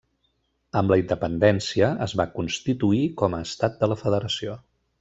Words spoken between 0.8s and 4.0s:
la independència es va constituir com a estat de la